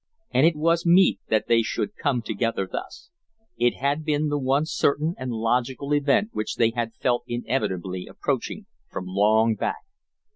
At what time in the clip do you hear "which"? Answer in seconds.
6.33-6.55